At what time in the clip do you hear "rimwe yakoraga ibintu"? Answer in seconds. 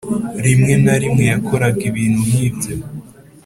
1.01-2.21